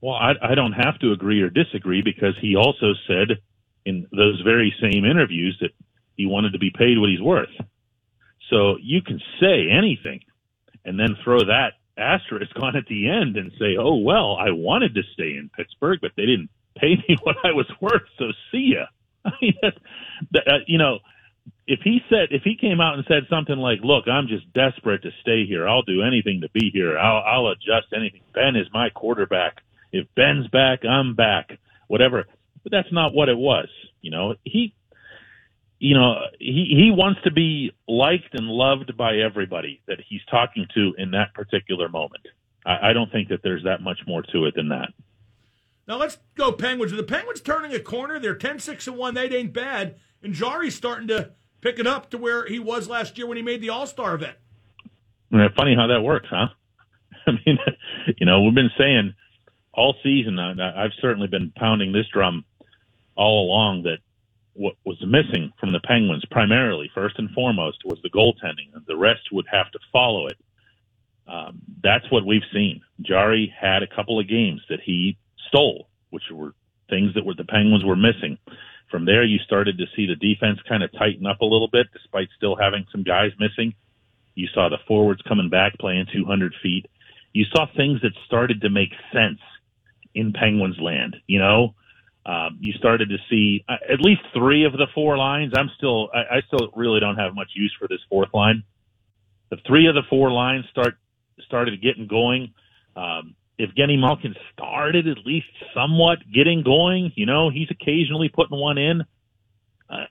Well, 0.00 0.14
I, 0.14 0.32
I 0.42 0.54
don't 0.54 0.72
have 0.72 0.98
to 1.00 1.12
agree 1.12 1.42
or 1.42 1.50
disagree 1.50 2.02
because 2.02 2.34
he 2.40 2.56
also 2.56 2.94
said 3.06 3.38
in 3.84 4.06
those 4.12 4.40
very 4.42 4.74
same 4.80 5.04
interviews 5.04 5.56
that 5.60 5.70
he 6.16 6.26
wanted 6.26 6.52
to 6.52 6.58
be 6.58 6.70
paid 6.70 6.98
what 6.98 7.10
he's 7.10 7.20
worth. 7.20 7.50
So 8.50 8.76
you 8.82 9.02
can 9.02 9.20
say 9.40 9.68
anything 9.70 10.20
and 10.84 10.98
then 10.98 11.16
throw 11.22 11.38
that 11.38 11.72
asterisk 11.96 12.52
on 12.60 12.76
at 12.76 12.86
the 12.86 13.08
end 13.08 13.36
and 13.36 13.52
say, 13.58 13.76
"Oh 13.78 13.96
well, 13.96 14.36
I 14.36 14.50
wanted 14.50 14.94
to 14.94 15.02
stay 15.14 15.36
in 15.36 15.50
Pittsburgh, 15.54 15.98
but 16.00 16.12
they 16.16 16.26
didn't 16.26 16.50
pay 16.76 16.96
me 16.96 17.16
what 17.22 17.36
I 17.44 17.52
was 17.52 17.70
worth, 17.80 18.02
so 18.18 18.32
see 18.50 18.74
ya." 18.74 18.86
I 19.24 19.32
mean, 19.42 19.54
that, 19.60 19.74
that, 20.32 20.48
uh, 20.48 20.58
you 20.66 20.78
know, 20.78 21.00
if 21.66 21.80
he 21.84 22.00
said 22.08 22.28
if 22.30 22.42
he 22.42 22.56
came 22.56 22.80
out 22.80 22.94
and 22.94 23.04
said 23.06 23.24
something 23.28 23.56
like, 23.56 23.80
"Look, 23.82 24.08
I'm 24.08 24.28
just 24.28 24.50
desperate 24.52 25.02
to 25.02 25.10
stay 25.20 25.44
here. 25.46 25.68
I'll 25.68 25.82
do 25.82 26.02
anything 26.02 26.40
to 26.40 26.48
be 26.50 26.70
here. 26.72 26.98
I'll, 26.98 27.22
I'll 27.22 27.48
adjust 27.48 27.92
anything. 27.94 28.22
Ben 28.34 28.56
is 28.56 28.66
my 28.72 28.88
quarterback. 28.90 29.62
If 29.92 30.06
Ben's 30.14 30.48
back, 30.48 30.84
I'm 30.84 31.14
back. 31.14 31.58
Whatever." 31.88 32.24
But 32.62 32.72
that's 32.72 32.92
not 32.92 33.14
what 33.14 33.28
it 33.28 33.38
was. 33.38 33.68
You 34.02 34.10
know, 34.10 34.34
he 34.44 34.74
you 35.80 35.94
know, 35.94 36.16
he, 36.38 36.66
he 36.76 36.90
wants 36.94 37.20
to 37.24 37.32
be 37.32 37.72
liked 37.88 38.34
and 38.34 38.46
loved 38.46 38.96
by 38.96 39.16
everybody 39.16 39.80
that 39.88 39.96
he's 40.06 40.20
talking 40.30 40.66
to 40.74 40.92
in 40.98 41.12
that 41.12 41.32
particular 41.34 41.88
moment. 41.88 42.26
I, 42.66 42.90
I 42.90 42.92
don't 42.92 43.10
think 43.10 43.30
that 43.30 43.42
there's 43.42 43.64
that 43.64 43.80
much 43.80 43.98
more 44.06 44.22
to 44.30 44.44
it 44.44 44.54
than 44.54 44.68
that. 44.68 44.92
Now 45.88 45.96
let's 45.96 46.18
go 46.36 46.52
Penguins. 46.52 46.92
Are 46.92 46.96
the 46.96 47.02
Penguins 47.02 47.40
turning 47.40 47.72
a 47.72 47.80
corner? 47.80 48.20
They're 48.20 48.36
10 48.36 48.58
6 48.58 48.86
and 48.86 48.96
1. 48.96 49.14
They 49.14 49.34
ain't 49.34 49.54
bad. 49.54 49.96
And 50.22 50.34
Jarry's 50.34 50.74
starting 50.74 51.08
to 51.08 51.30
pick 51.62 51.78
it 51.78 51.86
up 51.86 52.10
to 52.10 52.18
where 52.18 52.46
he 52.46 52.58
was 52.58 52.86
last 52.86 53.16
year 53.16 53.26
when 53.26 53.38
he 53.38 53.42
made 53.42 53.62
the 53.62 53.70
All 53.70 53.86
Star 53.86 54.14
event. 54.14 54.36
Funny 55.30 55.74
how 55.74 55.86
that 55.86 56.02
works, 56.02 56.28
huh? 56.30 56.48
I 57.26 57.32
mean, 57.32 57.58
you 58.18 58.26
know, 58.26 58.42
we've 58.42 58.54
been 58.54 58.70
saying 58.76 59.14
all 59.72 59.94
season, 60.02 60.38
I've 60.38 60.92
certainly 61.00 61.28
been 61.28 61.52
pounding 61.56 61.92
this 61.92 62.06
drum 62.12 62.44
all 63.16 63.46
along 63.46 63.84
that 63.84 63.98
what 64.54 64.74
was 64.84 65.00
missing 65.06 65.52
from 65.60 65.72
the 65.72 65.80
Penguins, 65.80 66.24
primarily, 66.30 66.90
first 66.94 67.18
and 67.18 67.30
foremost, 67.30 67.78
was 67.84 67.98
the 68.02 68.10
goaltending, 68.10 68.72
the 68.86 68.96
rest 68.96 69.22
would 69.32 69.46
have 69.50 69.70
to 69.72 69.78
follow 69.92 70.26
it. 70.26 70.36
Um, 71.28 71.60
that's 71.82 72.10
what 72.10 72.26
we've 72.26 72.42
seen. 72.52 72.80
Jarry 73.00 73.52
had 73.58 73.82
a 73.82 73.86
couple 73.86 74.18
of 74.18 74.28
games 74.28 74.60
that 74.68 74.80
he 74.84 75.16
stole, 75.48 75.88
which 76.10 76.24
were 76.32 76.54
things 76.88 77.14
that 77.14 77.24
were 77.24 77.34
the 77.34 77.44
Penguins 77.44 77.84
were 77.84 77.96
missing. 77.96 78.36
From 78.90 79.04
there, 79.04 79.22
you 79.22 79.38
started 79.38 79.78
to 79.78 79.86
see 79.94 80.06
the 80.06 80.16
defense 80.16 80.58
kind 80.68 80.82
of 80.82 80.90
tighten 80.92 81.26
up 81.26 81.40
a 81.40 81.46
little 81.46 81.68
bit, 81.68 81.86
despite 81.92 82.28
still 82.36 82.56
having 82.56 82.84
some 82.90 83.04
guys 83.04 83.30
missing. 83.38 83.74
You 84.34 84.48
saw 84.52 84.68
the 84.68 84.78
forwards 84.88 85.22
coming 85.22 85.48
back 85.48 85.78
playing 85.78 86.06
200 86.12 86.54
feet. 86.60 86.86
You 87.32 87.44
saw 87.54 87.66
things 87.76 88.00
that 88.02 88.12
started 88.26 88.62
to 88.62 88.70
make 88.70 88.90
sense 89.12 89.38
in 90.14 90.32
Penguins 90.32 90.76
land. 90.80 91.16
You 91.26 91.38
know, 91.38 91.74
um, 92.26 92.58
you 92.60 92.72
started 92.74 93.08
to 93.08 93.16
see 93.28 93.64
uh, 93.68 93.76
at 93.92 94.00
least 94.00 94.20
three 94.34 94.64
of 94.64 94.72
the 94.72 94.86
four 94.94 95.16
lines. 95.16 95.52
I'm 95.56 95.70
still, 95.76 96.10
I, 96.14 96.36
I 96.36 96.40
still 96.46 96.70
really 96.76 97.00
don't 97.00 97.16
have 97.16 97.34
much 97.34 97.50
use 97.54 97.74
for 97.78 97.88
this 97.88 98.00
fourth 98.08 98.28
line. 98.34 98.62
The 99.50 99.56
three 99.66 99.88
of 99.88 99.94
the 99.94 100.02
four 100.08 100.30
lines 100.30 100.64
start 100.70 100.94
started 101.46 101.82
getting 101.82 102.06
going. 102.06 102.52
Um, 102.94 103.34
Evgeny 103.58 103.98
Malkin 103.98 104.34
started 104.52 105.06
at 105.06 105.18
least 105.26 105.46
somewhat 105.74 106.18
getting 106.32 106.62
going. 106.62 107.12
You 107.16 107.26
know, 107.26 107.50
he's 107.50 107.68
occasionally 107.70 108.28
putting 108.28 108.58
one 108.58 108.78
in. 108.78 109.02
Uh, 109.88 110.04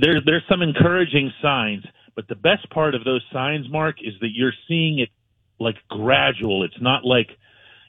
there's 0.00 0.22
there's 0.24 0.44
some 0.48 0.62
encouraging 0.62 1.30
signs, 1.42 1.84
but 2.16 2.26
the 2.28 2.34
best 2.34 2.68
part 2.70 2.94
of 2.94 3.04
those 3.04 3.22
signs, 3.32 3.66
Mark, 3.70 3.96
is 4.02 4.14
that 4.20 4.30
you're 4.32 4.54
seeing 4.66 5.00
it 5.00 5.10
like 5.60 5.76
gradual. 5.88 6.64
It's 6.64 6.80
not 6.80 7.04
like 7.04 7.28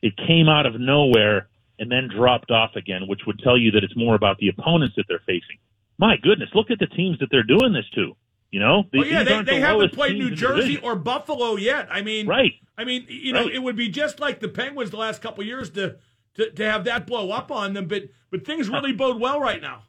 it 0.02 0.14
came 0.28 0.48
out 0.48 0.66
of 0.66 0.80
nowhere 0.80 1.50
and 1.78 1.92
then 1.92 2.10
dropped 2.14 2.52
off 2.52 2.76
again, 2.76 3.08
which 3.08 3.22
would 3.26 3.40
tell 3.40 3.58
you 3.58 3.72
that 3.72 3.84
it's 3.84 3.96
more 3.96 4.16
about 4.16 4.38
the 4.38 4.50
opponents 4.50 4.96
that 4.98 5.06
they're 5.08 5.22
facing. 5.26 5.58
My 5.98 6.16
goodness, 6.22 6.50
look 6.54 6.72
at 6.72 6.80
the 6.80 6.88
teams 6.88 7.20
that 7.20 7.28
they're 7.32 7.44
doing 7.44 7.74
this 7.74 7.90
to. 7.96 8.16
You 8.52 8.60
know, 8.60 8.84
well, 8.92 9.06
yeah, 9.06 9.24
they, 9.24 9.38
they 9.44 9.60
the 9.60 9.60
haven't 9.60 9.94
played 9.94 10.18
New 10.18 10.32
Jersey 10.32 10.78
or 10.78 10.96
Buffalo 10.96 11.56
yet. 11.56 11.88
I 11.92 12.02
mean, 12.02 12.26
right? 12.26 12.54
I 12.76 12.84
mean, 12.84 13.06
you 13.08 13.32
know, 13.32 13.44
right. 13.44 13.54
it 13.54 13.60
would 13.60 13.76
be 13.76 13.90
just 13.90 14.20
like 14.20 14.40
the 14.40 14.48
Penguins 14.48 14.90
the 14.90 14.98
last 14.98 15.22
couple 15.22 15.44
years 15.44 15.70
to, 15.72 15.98
to 16.34 16.50
to 16.50 16.66
have 16.66 16.84
that 16.86 17.06
blow 17.06 17.30
up 17.30 17.52
on 17.52 17.74
them. 17.74 17.88
But 17.88 18.06
but 18.32 18.48
things 18.48 18.68
really 18.68 18.92
bode 18.92 19.22
well 19.22 19.40
right 19.40 19.62
now. 19.62 19.84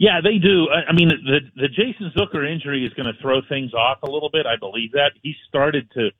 Yeah, 0.00 0.20
they 0.20 0.38
do. 0.38 0.68
I 0.68 0.92
mean, 0.92 1.08
the 1.08 1.38
the 1.54 1.68
Jason 1.68 2.10
Zucker 2.16 2.50
injury 2.50 2.84
is 2.84 2.92
going 2.94 3.06
to 3.06 3.20
throw 3.22 3.40
things 3.48 3.72
off 3.72 3.98
a 4.02 4.10
little 4.10 4.30
bit. 4.30 4.44
I 4.44 4.56
believe 4.56 4.92
that 4.92 5.12
he 5.22 5.34
started 5.48 5.88
to 5.92 6.10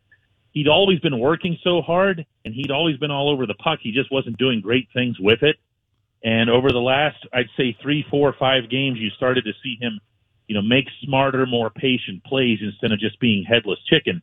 he'd 0.53 0.69
always 0.69 0.99
been 1.01 1.19
working 1.19 1.59
so 1.63 1.83
hard 1.83 2.25
and 2.45 2.55
he'd 2.55 2.71
always 2.71 2.97
been 2.97 3.11
all 3.11 3.31
over 3.31 3.47
the 3.47 3.55
puck. 3.55 3.79
He 3.83 3.93
just 3.93 4.11
wasn't 4.11 4.39
doing 4.39 4.61
great 4.61 4.89
things 4.93 5.19
with 5.21 5.43
it. 5.43 5.57
And 6.23 6.51
over 6.51 6.71
the 6.71 6.81
last, 6.81 7.17
I'd 7.33 7.49
say 7.57 7.77
three, 7.81 8.05
four, 8.11 8.35
five 8.39 8.71
games, 8.71 8.99
you 8.99 9.11
started 9.11 9.45
to 9.45 9.53
see 9.63 9.77
him, 9.81 10.01
you 10.49 10.55
know, 10.55 10.63
make 10.63 10.87
smarter, 11.05 11.47
more 11.47 11.71
patient 11.71 12.25
plays 12.25 12.59
instead 12.61 12.93
of 12.93 12.99
just 12.99 13.21
being 13.21 13.45
headless 13.45 13.79
chicken. 13.89 14.23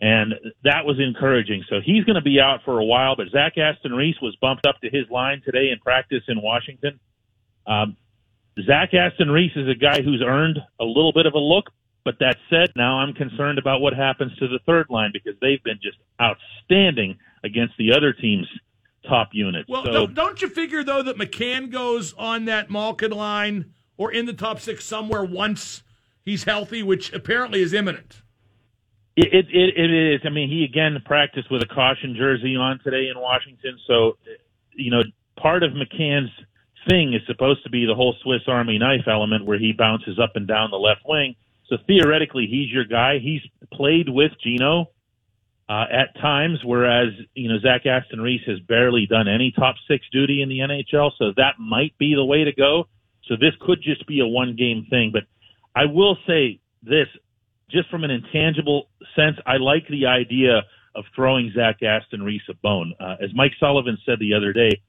And 0.00 0.34
that 0.64 0.84
was 0.84 0.98
encouraging. 0.98 1.64
So 1.70 1.76
he's 1.82 2.04
going 2.04 2.16
to 2.16 2.22
be 2.22 2.40
out 2.40 2.60
for 2.64 2.78
a 2.78 2.84
while, 2.84 3.16
but 3.16 3.28
Zach 3.30 3.56
Aston 3.56 3.92
Reese 3.92 4.20
was 4.20 4.36
bumped 4.36 4.66
up 4.66 4.80
to 4.80 4.90
his 4.90 5.08
line 5.10 5.40
today 5.44 5.70
in 5.72 5.78
practice 5.78 6.22
in 6.28 6.42
Washington. 6.42 6.98
Um, 7.66 7.96
Zach 8.64 8.92
Aston 8.92 9.30
Reese 9.30 9.56
is 9.56 9.68
a 9.68 9.74
guy 9.74 10.02
who's 10.02 10.22
earned 10.26 10.58
a 10.80 10.84
little 10.84 11.12
bit 11.12 11.26
of 11.26 11.34
a 11.34 11.38
look, 11.38 11.70
but 12.06 12.20
that 12.20 12.36
said, 12.48 12.70
now 12.76 13.00
I'm 13.00 13.12
concerned 13.12 13.58
about 13.58 13.80
what 13.80 13.92
happens 13.92 14.32
to 14.38 14.46
the 14.46 14.60
third 14.64 14.86
line 14.90 15.10
because 15.12 15.34
they've 15.40 15.62
been 15.64 15.80
just 15.82 15.98
outstanding 16.22 17.18
against 17.42 17.74
the 17.78 17.92
other 17.92 18.12
team's 18.12 18.46
top 19.08 19.30
units. 19.32 19.68
Well, 19.68 19.84
so, 19.84 19.90
don't, 19.92 20.14
don't 20.14 20.40
you 20.40 20.48
figure 20.48 20.84
though 20.84 21.02
that 21.02 21.18
McCann 21.18 21.68
goes 21.68 22.14
on 22.14 22.44
that 22.44 22.70
Malkin 22.70 23.10
line 23.10 23.72
or 23.96 24.12
in 24.12 24.26
the 24.26 24.32
top 24.32 24.60
six 24.60 24.84
somewhere 24.84 25.24
once 25.24 25.82
he's 26.24 26.44
healthy, 26.44 26.80
which 26.80 27.12
apparently 27.12 27.60
is 27.60 27.72
imminent. 27.72 28.22
It, 29.16 29.46
it, 29.50 29.76
it 29.76 30.14
is. 30.14 30.20
I 30.24 30.28
mean, 30.28 30.48
he 30.48 30.62
again 30.62 30.96
practiced 31.04 31.50
with 31.50 31.62
a 31.62 31.66
caution 31.66 32.14
jersey 32.16 32.54
on 32.54 32.78
today 32.84 33.08
in 33.12 33.20
Washington. 33.20 33.80
So, 33.88 34.16
you 34.76 34.92
know, 34.92 35.02
part 35.40 35.64
of 35.64 35.72
McCann's 35.72 36.30
thing 36.88 37.14
is 37.14 37.22
supposed 37.26 37.64
to 37.64 37.70
be 37.70 37.84
the 37.84 37.96
whole 37.96 38.14
Swiss 38.22 38.42
Army 38.46 38.78
knife 38.78 39.08
element 39.08 39.44
where 39.44 39.58
he 39.58 39.72
bounces 39.72 40.20
up 40.20 40.36
and 40.36 40.46
down 40.46 40.70
the 40.70 40.76
left 40.76 41.00
wing. 41.04 41.34
So 41.68 41.76
theoretically, 41.86 42.46
he's 42.50 42.70
your 42.70 42.84
guy. 42.84 43.18
He's 43.18 43.40
played 43.72 44.08
with 44.08 44.32
Gino 44.42 44.90
uh, 45.68 45.84
at 45.90 46.14
times, 46.20 46.60
whereas 46.64 47.08
you 47.34 47.48
know 47.48 47.58
Zach 47.58 47.86
Aston 47.86 48.20
Reese 48.20 48.46
has 48.46 48.60
barely 48.60 49.06
done 49.06 49.26
any 49.28 49.52
top 49.56 49.74
six 49.88 50.04
duty 50.12 50.42
in 50.42 50.48
the 50.48 50.60
NHL. 50.60 51.10
So 51.18 51.32
that 51.36 51.54
might 51.58 51.96
be 51.98 52.14
the 52.14 52.24
way 52.24 52.44
to 52.44 52.52
go. 52.52 52.88
So 53.24 53.34
this 53.34 53.52
could 53.60 53.82
just 53.82 54.06
be 54.06 54.20
a 54.20 54.26
one 54.26 54.54
game 54.56 54.86
thing. 54.88 55.10
But 55.12 55.24
I 55.74 55.86
will 55.86 56.16
say 56.26 56.60
this, 56.82 57.08
just 57.70 57.90
from 57.90 58.04
an 58.04 58.10
intangible 58.10 58.88
sense, 59.16 59.36
I 59.44 59.56
like 59.56 59.88
the 59.88 60.06
idea 60.06 60.62
of 60.94 61.04
throwing 61.14 61.52
Zach 61.54 61.82
Aston 61.82 62.22
Reese 62.22 62.48
a 62.48 62.54
bone. 62.54 62.94
Uh, 63.00 63.16
as 63.20 63.30
Mike 63.34 63.52
Sullivan 63.58 63.98
said 64.06 64.18
the 64.20 64.34
other 64.34 64.52
day, 64.52 64.80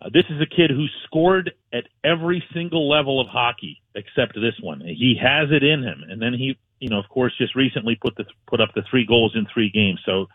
uh, 0.00 0.10
this 0.12 0.24
is 0.28 0.40
a 0.40 0.46
kid 0.46 0.70
who 0.70 0.86
scored 1.04 1.52
at 1.72 1.84
every 2.04 2.44
single 2.52 2.88
level 2.88 3.20
of 3.20 3.28
hockey 3.28 3.82
except 3.94 4.34
this 4.34 4.54
one. 4.60 4.80
He 4.80 5.18
has 5.20 5.48
it 5.50 5.62
in 5.62 5.82
him, 5.82 6.02
and 6.08 6.20
then 6.20 6.34
he, 6.34 6.58
you 6.80 6.88
know, 6.88 6.98
of 6.98 7.08
course, 7.08 7.32
just 7.38 7.54
recently 7.54 7.96
put 8.00 8.14
the 8.16 8.24
put 8.46 8.60
up 8.60 8.70
the 8.74 8.82
three 8.90 9.06
goals 9.06 9.32
in 9.34 9.46
three 9.52 9.70
games. 9.70 10.00
So, 10.04 10.26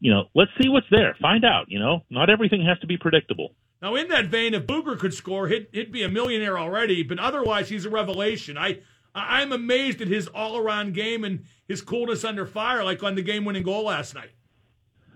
you 0.00 0.12
know, 0.12 0.24
let's 0.34 0.52
see 0.60 0.68
what's 0.68 0.86
there. 0.90 1.16
Find 1.20 1.44
out. 1.44 1.66
You 1.68 1.80
know, 1.80 2.02
not 2.10 2.30
everything 2.30 2.64
has 2.64 2.78
to 2.80 2.86
be 2.86 2.96
predictable. 2.96 3.54
Now, 3.82 3.96
in 3.96 4.08
that 4.08 4.26
vein, 4.26 4.54
if 4.54 4.66
Blueger 4.66 4.98
could 4.98 5.12
score, 5.12 5.48
he'd, 5.48 5.66
he'd 5.72 5.92
be 5.92 6.04
a 6.04 6.08
millionaire 6.08 6.58
already. 6.58 7.02
But 7.02 7.18
otherwise, 7.18 7.68
he's 7.68 7.84
a 7.84 7.90
revelation. 7.90 8.56
I 8.56 8.78
I'm 9.14 9.52
amazed 9.52 10.00
at 10.00 10.08
his 10.08 10.26
all 10.28 10.56
around 10.56 10.94
game 10.94 11.24
and 11.24 11.44
his 11.68 11.82
coolness 11.82 12.24
under 12.24 12.46
fire, 12.46 12.84
like 12.84 13.02
on 13.02 13.14
the 13.14 13.22
game 13.22 13.44
winning 13.44 13.62
goal 13.62 13.84
last 13.84 14.14
night. 14.14 14.30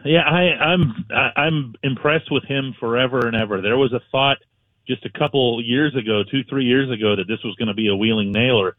Yeah, 0.05 0.23
I, 0.23 0.41
I'm 0.63 1.07
I'm 1.37 1.75
impressed 1.83 2.31
with 2.31 2.45
him 2.45 2.75
forever 2.79 3.27
and 3.27 3.37
ever. 3.37 3.61
There 3.61 3.77
was 3.77 3.93
a 3.93 4.01
thought 4.13 4.39
just 4.87 5.05
a 5.05 5.11
couple 5.19 5.63
years 5.63 5.95
ago, 5.97 6.23
two 6.31 6.45
three 6.45 6.65
years 6.65 6.91
ago, 6.91 7.17
that 7.17 7.27
this 7.27 7.43
was 7.45 7.55
going 7.57 7.69
to 7.69 7.75
be 7.75 7.89
a 7.89 7.97
wheeling 7.97 8.33
nailer, 8.33 8.77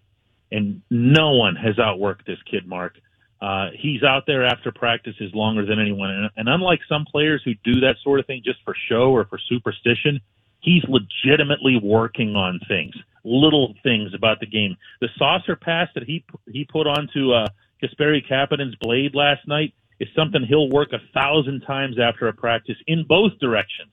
and 0.52 0.82
no 0.90 1.32
one 1.32 1.56
has 1.56 1.76
outworked 1.76 2.26
this 2.26 2.40
kid, 2.50 2.68
Mark. 2.68 2.94
Uh, 3.42 3.70
he's 3.78 4.04
out 4.04 4.24
there 4.28 4.46
after 4.46 4.72
practices 4.72 5.32
longer 5.34 5.66
than 5.66 5.80
anyone, 5.80 6.10
and, 6.10 6.30
and 6.38 6.50
unlike 6.50 6.80
some 6.90 7.06
players 7.06 7.42
who 7.44 7.54
do 7.64 7.82
that 7.82 7.96
sort 8.04 8.20
of 8.20 8.26
thing 8.26 8.42
just 8.44 8.60
for 8.64 8.76
show 8.90 9.12
or 9.12 9.26
for 9.26 9.40
superstition, 9.50 10.20
he's 10.62 10.84
legitimately 10.88 11.80
working 11.82 12.36
on 12.36 12.60
things, 12.68 12.94
little 13.24 13.76
things 13.84 14.14
about 14.14 14.40
the 14.40 14.46
game. 14.46 14.76
The 15.02 15.10
saucer 15.18 15.58
pass 15.58 15.90
that 15.96 16.04
he 16.04 16.24
he 16.52 16.66
put 16.66 16.88
onto 16.88 17.34
uh, 17.34 17.48
Kasperi 17.84 18.26
Kapanen's 18.28 18.76
blade 18.82 19.16
last 19.16 19.48
night 19.48 19.74
is 20.00 20.08
something 20.15 20.44
he'll 20.48 20.70
work 20.70 20.89
a 20.94 21.00
thousand 21.13 21.62
times 21.62 21.98
after 22.00 22.27
a 22.27 22.34
practice 22.34 22.77
in 22.88 23.06
both 23.08 23.38
directions. 23.39 23.91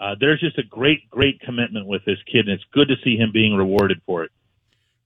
Uh, 0.00 0.14
there's 0.20 0.40
just 0.40 0.58
a 0.58 0.62
great, 0.62 1.08
great 1.10 1.40
commitment 1.40 1.86
with 1.86 2.04
this 2.04 2.18
kid, 2.30 2.48
and 2.48 2.50
it's 2.50 2.64
good 2.72 2.88
to 2.88 2.94
see 3.02 3.16
him 3.16 3.30
being 3.32 3.54
rewarded 3.54 4.00
for 4.06 4.24
it. 4.24 4.30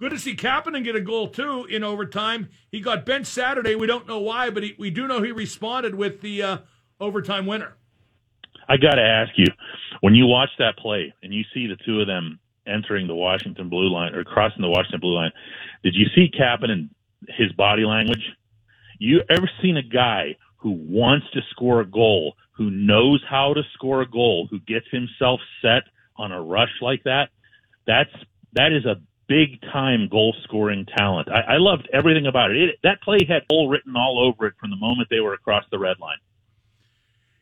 Good 0.00 0.10
to 0.10 0.18
see 0.18 0.34
Kapanen 0.34 0.82
get 0.84 0.96
a 0.96 1.00
goal 1.00 1.28
too 1.28 1.64
in 1.66 1.84
overtime. 1.84 2.48
He 2.70 2.80
got 2.80 3.06
benched 3.06 3.28
Saturday. 3.28 3.76
We 3.76 3.86
don't 3.86 4.08
know 4.08 4.18
why, 4.18 4.50
but 4.50 4.64
he, 4.64 4.74
we 4.78 4.90
do 4.90 5.06
know 5.06 5.22
he 5.22 5.32
responded 5.32 5.94
with 5.94 6.20
the 6.20 6.42
uh, 6.42 6.58
overtime 6.98 7.46
winner. 7.46 7.76
I 8.68 8.76
got 8.76 8.96
to 8.96 9.02
ask 9.02 9.30
you, 9.36 9.46
when 10.00 10.14
you 10.14 10.26
watch 10.26 10.50
that 10.58 10.76
play 10.76 11.14
and 11.22 11.32
you 11.32 11.44
see 11.54 11.66
the 11.66 11.76
two 11.86 12.00
of 12.00 12.06
them 12.06 12.40
entering 12.66 13.06
the 13.06 13.14
Washington 13.14 13.68
blue 13.68 13.92
line 13.92 14.14
or 14.14 14.24
crossing 14.24 14.62
the 14.62 14.68
Washington 14.68 15.00
blue 15.00 15.14
line, 15.14 15.30
did 15.82 15.94
you 15.94 16.06
see 16.14 16.30
Kapanen 16.30 16.88
his 17.28 17.52
body 17.52 17.84
language? 17.84 18.22
You 19.02 19.21
ever 19.28 19.50
seen 19.61 19.76
a 19.76 19.82
guy 19.82 20.37
who 20.59 20.71
wants 20.71 21.26
to 21.32 21.40
score 21.50 21.80
a 21.80 21.85
goal, 21.85 22.35
who 22.52 22.71
knows 22.71 23.21
how 23.28 23.52
to 23.52 23.62
score 23.75 24.00
a 24.00 24.09
goal, 24.09 24.47
who 24.49 24.61
gets 24.61 24.87
himself 24.92 25.40
set 25.61 25.82
on 26.16 26.30
a 26.30 26.40
rush 26.40 26.71
like 26.80 27.02
that? 27.02 27.30
That's 27.85 28.12
that 28.52 28.71
is 28.73 28.85
a 28.85 29.00
big 29.26 29.61
time 29.73 30.09
goal 30.09 30.37
scoring 30.44 30.87
talent. 30.97 31.28
I, 31.28 31.54
I 31.54 31.56
loved 31.56 31.88
everything 31.92 32.28
about 32.28 32.52
it. 32.52 32.59
it. 32.59 32.78
That 32.85 33.02
play 33.02 33.18
had 33.28 33.42
goal 33.50 33.68
written 33.68 33.97
all 33.97 34.25
over 34.25 34.47
it 34.47 34.54
from 34.61 34.71
the 34.71 34.76
moment 34.76 35.09
they 35.11 35.18
were 35.18 35.35
across 35.35 35.64
the 35.73 35.80
red 35.80 35.99
line. 35.99 36.18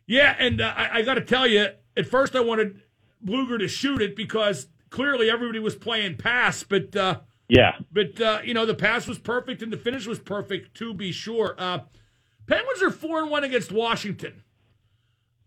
Yeah, 0.07 0.35
and 0.39 0.63
uh, 0.63 0.73
I, 0.75 1.01
I 1.01 1.03
got 1.03 1.15
to 1.15 1.21
tell 1.21 1.47
you, 1.47 1.67
at 1.95 2.07
first 2.07 2.35
I 2.35 2.41
wanted 2.41 2.81
Blueger 3.23 3.59
to 3.59 3.69
shoot 3.69 4.01
it 4.01 4.17
because 4.17 4.69
clearly 4.89 5.31
everybody 5.31 5.59
was 5.59 5.77
playing 5.77 6.17
pass, 6.17 6.63
but 6.63 6.97
uh, 6.97 7.21
yeah. 7.51 7.73
But, 7.93 8.21
uh, 8.21 8.41
you 8.45 8.55
know, 8.55 8.65
the 8.65 8.75
pass 8.75 9.07
was 9.07 9.19
perfect 9.19 9.63
and 9.63 9.73
the 9.73 9.77
finish 9.77 10.07
was 10.07 10.19
perfect, 10.19 10.75
to 10.79 10.95
be 10.95 11.13
sure. 11.13 11.55
Uh, 11.59 11.81
Penguins 12.47 12.83
are 12.83 12.91
4 12.91 13.23
and 13.23 13.31
1 13.31 13.45
against 13.45 13.73
Washington. 13.73 14.43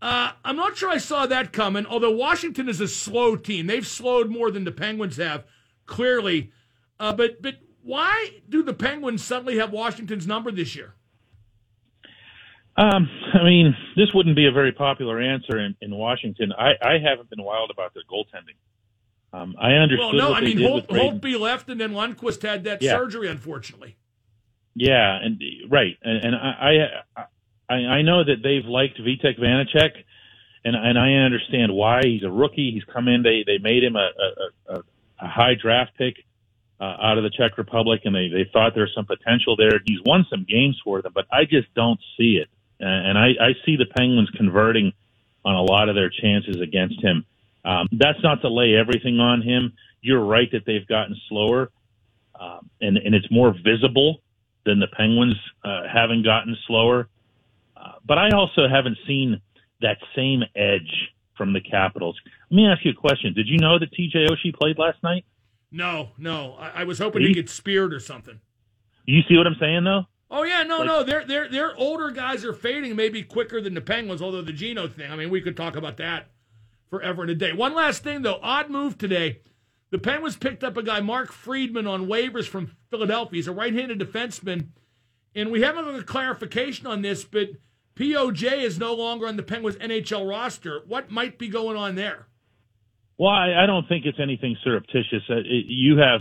Uh, 0.00 0.32
I'm 0.44 0.56
not 0.56 0.76
sure 0.76 0.90
I 0.90 0.98
saw 0.98 1.26
that 1.26 1.52
coming, 1.52 1.86
although 1.86 2.10
Washington 2.10 2.68
is 2.68 2.80
a 2.80 2.88
slow 2.88 3.36
team. 3.36 3.66
They've 3.66 3.86
slowed 3.86 4.30
more 4.30 4.50
than 4.50 4.64
the 4.64 4.72
Penguins 4.72 5.16
have, 5.16 5.44
clearly. 5.86 6.52
Uh, 7.00 7.14
but, 7.14 7.40
but 7.40 7.56
why 7.82 8.40
do 8.48 8.62
the 8.62 8.74
Penguins 8.74 9.24
suddenly 9.24 9.56
have 9.56 9.72
Washington's 9.72 10.26
number 10.26 10.50
this 10.50 10.76
year? 10.76 10.94
Um, 12.76 13.08
I 13.32 13.44
mean, 13.44 13.76
this 13.96 14.08
wouldn't 14.12 14.36
be 14.36 14.46
a 14.46 14.52
very 14.52 14.72
popular 14.72 15.20
answer 15.20 15.58
in, 15.58 15.76
in 15.80 15.94
Washington. 15.94 16.52
I, 16.52 16.72
I 16.82 16.98
haven't 16.98 17.30
been 17.30 17.42
wild 17.42 17.70
about 17.70 17.94
their 17.94 18.02
goaltending. 18.10 18.56
Um, 19.34 19.56
I 19.60 19.72
understood. 19.72 20.14
Well, 20.14 20.30
no, 20.30 20.34
I 20.34 20.40
mean 20.40 20.60
Holt, 20.60 20.86
Holtby 20.88 21.38
left, 21.38 21.68
and 21.68 21.80
then 21.80 21.92
Lundqvist 21.92 22.42
had 22.42 22.62
that 22.64 22.80
yeah. 22.80 22.92
surgery, 22.92 23.28
unfortunately. 23.28 23.96
Yeah, 24.76 25.18
and 25.20 25.42
right, 25.68 25.96
and, 26.02 26.24
and 26.24 26.36
I, 26.36 27.24
I 27.68 27.74
I 27.74 28.02
know 28.02 28.22
that 28.22 28.42
they've 28.42 28.64
liked 28.64 29.00
Vitek 29.00 29.40
Vanecek, 29.40 29.90
and 30.64 30.76
and 30.76 30.96
I 30.96 31.24
understand 31.24 31.74
why. 31.74 32.00
He's 32.04 32.22
a 32.22 32.30
rookie. 32.30 32.70
He's 32.72 32.84
come 32.84 33.08
in. 33.08 33.22
They 33.24 33.42
they 33.44 33.58
made 33.58 33.82
him 33.82 33.96
a 33.96 34.10
a, 34.68 34.82
a 35.20 35.28
high 35.28 35.54
draft 35.60 35.98
pick 35.98 36.14
uh, 36.80 36.84
out 36.84 37.18
of 37.18 37.24
the 37.24 37.30
Czech 37.30 37.58
Republic, 37.58 38.02
and 38.04 38.14
they 38.14 38.28
they 38.28 38.48
thought 38.52 38.72
there's 38.76 38.92
some 38.94 39.06
potential 39.06 39.56
there. 39.56 39.80
He's 39.84 40.00
won 40.04 40.26
some 40.30 40.44
games 40.48 40.80
for 40.84 41.02
them, 41.02 41.12
but 41.12 41.26
I 41.32 41.44
just 41.44 41.72
don't 41.74 42.00
see 42.16 42.40
it. 42.42 42.48
And 42.80 43.16
I, 43.16 43.28
I 43.40 43.52
see 43.64 43.76
the 43.76 43.86
Penguins 43.86 44.28
converting 44.36 44.92
on 45.44 45.54
a 45.54 45.62
lot 45.62 45.88
of 45.88 45.94
their 45.94 46.10
chances 46.10 46.60
against 46.60 47.02
him. 47.02 47.24
Um, 47.64 47.88
that's 47.92 48.22
not 48.22 48.42
to 48.42 48.48
lay 48.48 48.74
everything 48.74 49.20
on 49.20 49.42
him. 49.42 49.72
You're 50.02 50.24
right 50.24 50.50
that 50.52 50.66
they've 50.66 50.86
gotten 50.86 51.16
slower, 51.28 51.70
um, 52.38 52.68
and 52.80 52.98
and 52.98 53.14
it's 53.14 53.30
more 53.30 53.54
visible 53.64 54.20
than 54.66 54.80
the 54.80 54.86
Penguins 54.88 55.36
uh, 55.64 55.82
having 55.92 56.22
gotten 56.22 56.56
slower. 56.66 57.08
Uh, 57.76 57.92
but 58.06 58.18
I 58.18 58.30
also 58.30 58.68
haven't 58.68 58.98
seen 59.06 59.40
that 59.80 59.96
same 60.14 60.42
edge 60.54 61.10
from 61.36 61.52
the 61.52 61.60
Capitals. 61.60 62.18
Let 62.50 62.56
me 62.56 62.66
ask 62.66 62.84
you 62.84 62.92
a 62.92 62.94
question. 62.94 63.34
Did 63.34 63.48
you 63.48 63.58
know 63.58 63.78
that 63.78 63.92
TJ 63.92 64.28
Oshie 64.28 64.54
played 64.54 64.78
last 64.78 65.02
night? 65.02 65.24
No, 65.70 66.10
no. 66.18 66.54
I, 66.58 66.82
I 66.82 66.84
was 66.84 66.98
hoping 66.98 67.22
he 67.22 67.34
get 67.34 67.50
speared 67.50 67.92
or 67.92 68.00
something. 68.00 68.40
You 69.06 69.22
see 69.28 69.36
what 69.36 69.46
I'm 69.46 69.56
saying, 69.58 69.84
though? 69.84 70.04
Oh 70.30 70.42
yeah, 70.42 70.62
no, 70.62 70.78
like, 70.78 70.86
no. 70.86 71.02
Their 71.02 71.24
their 71.24 71.48
their 71.48 71.76
older 71.76 72.10
guys 72.10 72.44
are 72.44 72.52
fading 72.52 72.94
maybe 72.96 73.22
quicker 73.22 73.60
than 73.60 73.74
the 73.74 73.80
Penguins. 73.80 74.22
Although 74.22 74.42
the 74.42 74.52
Gino 74.52 74.86
thing, 74.88 75.10
I 75.10 75.16
mean, 75.16 75.30
we 75.30 75.40
could 75.40 75.56
talk 75.56 75.76
about 75.76 75.96
that 75.98 76.28
forever 76.94 77.22
and 77.22 77.30
a 77.32 77.34
day. 77.34 77.52
One 77.52 77.74
last 77.74 78.04
thing 78.04 78.22
though, 78.22 78.38
odd 78.40 78.70
move 78.70 78.96
today. 78.96 79.40
The 79.90 79.98
Penguins 79.98 80.36
picked 80.36 80.62
up 80.62 80.76
a 80.76 80.82
guy, 80.82 81.00
Mark 81.00 81.32
Friedman, 81.32 81.88
on 81.88 82.06
waivers 82.06 82.46
from 82.46 82.70
Philadelphia. 82.90 83.36
He's 83.36 83.48
a 83.48 83.52
right-handed 83.52 83.98
defenseman, 83.98 84.68
and 85.34 85.50
we 85.50 85.62
haven't 85.62 85.84
got 85.84 85.98
a 85.98 86.04
clarification 86.04 86.86
on 86.86 87.02
this, 87.02 87.24
but 87.24 87.48
POJ 87.96 88.62
is 88.62 88.78
no 88.78 88.94
longer 88.94 89.26
on 89.26 89.36
the 89.36 89.42
Penguins 89.42 89.76
NHL 89.76 90.28
roster. 90.28 90.82
What 90.86 91.10
might 91.10 91.36
be 91.36 91.48
going 91.48 91.76
on 91.76 91.96
there? 91.96 92.26
Well, 93.18 93.30
I, 93.30 93.66
don't 93.66 93.88
think 93.88 94.04
it's 94.06 94.18
anything 94.20 94.56
surreptitious. 94.62 95.22
Uh, 95.28 95.36
you 95.44 95.98
have 95.98 96.20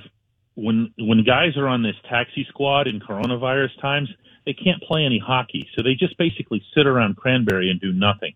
when 0.56 0.94
when 1.00 1.24
guys 1.24 1.58
are 1.58 1.68
on 1.68 1.82
this 1.82 1.96
taxi 2.10 2.46
squad 2.50 2.88
in 2.88 3.00
coronavirus 3.00 3.80
times, 3.82 4.10
they 4.46 4.53
can't 4.53 4.82
play 4.84 5.03
any 5.03 5.20
hockey, 5.20 5.68
so 5.75 5.82
they 5.82 5.96
just 5.96 6.18
basically 6.18 6.63
sit 6.75 6.86
around 6.86 7.18
Cranberry 7.18 7.72
and 7.72 7.80
do 7.80 7.92
nothing. 7.92 8.34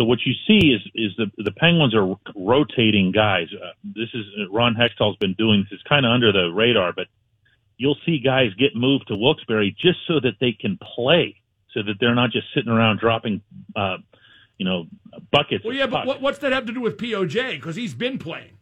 So 0.00 0.04
what 0.04 0.20
you 0.24 0.32
see 0.46 0.72
is 0.72 0.80
is 0.94 1.12
the 1.18 1.30
the 1.44 1.50
Penguins 1.50 1.94
are 1.94 2.16
rotating 2.34 3.12
guys. 3.12 3.48
Uh, 3.52 3.72
this 3.84 4.08
is 4.14 4.24
Ron 4.50 4.74
Hextall's 4.74 5.18
been 5.18 5.34
doing 5.34 5.60
this. 5.60 5.78
It's 5.78 5.82
kind 5.86 6.06
of 6.06 6.12
under 6.12 6.32
the 6.32 6.50
radar, 6.54 6.94
but 6.94 7.06
you'll 7.76 7.98
see 8.06 8.18
guys 8.18 8.54
get 8.58 8.74
moved 8.74 9.08
to 9.08 9.14
Wilkes-Barre 9.14 9.76
just 9.78 9.98
so 10.08 10.14
that 10.20 10.36
they 10.40 10.52
can 10.52 10.78
play, 10.78 11.36
so 11.74 11.82
that 11.82 11.96
they're 12.00 12.14
not 12.14 12.30
just 12.30 12.46
sitting 12.54 12.72
around 12.72 12.98
dropping, 12.98 13.42
uh, 13.76 13.98
you 14.56 14.64
know, 14.64 14.86
buckets. 15.30 15.66
Well, 15.66 15.74
yeah, 15.74 15.86
but 15.86 16.06
what, 16.06 16.22
what's 16.22 16.38
that 16.38 16.52
have 16.52 16.64
to 16.64 16.72
do 16.72 16.80
with 16.80 16.96
POJ? 16.96 17.56
Because 17.56 17.76
he's 17.76 17.92
been 17.92 18.16
playing. 18.16 18.52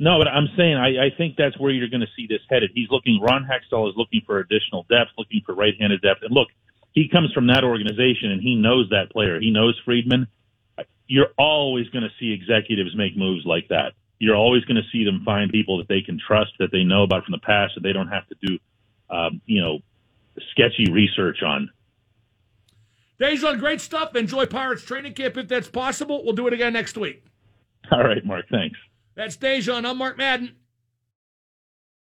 No, 0.00 0.16
but 0.16 0.28
I'm 0.28 0.48
saying 0.56 0.76
I, 0.76 1.08
I 1.08 1.10
think 1.18 1.36
that's 1.36 1.58
where 1.58 1.72
you're 1.72 1.90
going 1.90 2.00
to 2.00 2.12
see 2.16 2.26
this 2.26 2.40
headed. 2.48 2.70
He's 2.72 2.88
looking. 2.90 3.20
Ron 3.20 3.44
Hextall 3.44 3.86
is 3.90 3.96
looking 3.98 4.22
for 4.24 4.38
additional 4.38 4.86
depth, 4.88 5.10
looking 5.18 5.42
for 5.44 5.54
right-handed 5.54 6.00
depth. 6.00 6.22
And 6.22 6.32
look, 6.32 6.48
he 6.92 7.06
comes 7.06 7.34
from 7.34 7.48
that 7.48 7.64
organization, 7.64 8.30
and 8.30 8.40
he 8.40 8.54
knows 8.54 8.88
that 8.92 9.10
player. 9.10 9.38
He 9.38 9.50
knows 9.50 9.78
Friedman. 9.84 10.26
You're 11.08 11.30
always 11.36 11.88
going 11.88 12.04
to 12.04 12.10
see 12.20 12.32
executives 12.32 12.94
make 12.94 13.16
moves 13.16 13.44
like 13.44 13.68
that. 13.68 13.94
You're 14.18 14.36
always 14.36 14.64
going 14.64 14.76
to 14.76 14.88
see 14.92 15.04
them 15.04 15.22
find 15.24 15.50
people 15.50 15.78
that 15.78 15.88
they 15.88 16.02
can 16.02 16.18
trust, 16.24 16.52
that 16.58 16.70
they 16.70 16.84
know 16.84 17.02
about 17.02 17.24
from 17.24 17.32
the 17.32 17.38
past, 17.38 17.74
that 17.74 17.82
they 17.82 17.92
don't 17.92 18.08
have 18.08 18.26
to 18.28 18.36
do, 18.42 18.58
um, 19.10 19.40
you 19.46 19.60
know, 19.60 19.78
sketchy 20.50 20.90
research 20.92 21.42
on. 21.42 21.70
Dejan, 23.20 23.58
great 23.58 23.80
stuff. 23.80 24.14
Enjoy 24.14 24.46
Pirates 24.46 24.84
training 24.84 25.14
camp 25.14 25.36
if 25.36 25.48
that's 25.48 25.68
possible. 25.68 26.24
We'll 26.24 26.34
do 26.34 26.46
it 26.46 26.52
again 26.52 26.72
next 26.72 26.96
week. 26.96 27.24
All 27.90 28.04
right, 28.04 28.24
Mark. 28.24 28.46
Thanks. 28.50 28.78
That's 29.14 29.36
Dejan. 29.36 29.88
I'm 29.88 29.98
Mark 29.98 30.18
Madden. 30.18 30.56